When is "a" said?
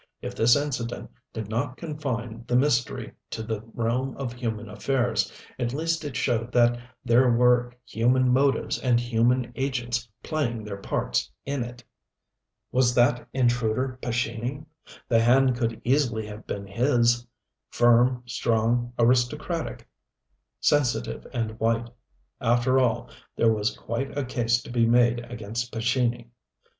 24.17-24.25